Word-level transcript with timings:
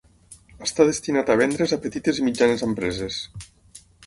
Està 0.67 0.87
destinat 0.91 1.29
a 1.33 1.37
vendre's 1.41 1.75
a 1.77 1.79
petites 1.85 2.23
i 2.23 2.27
mitjanes 2.29 2.65
empreses. 2.71 3.21